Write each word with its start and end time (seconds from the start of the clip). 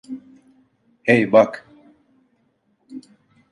Hey, 1.03 1.25
bak! 1.31 1.63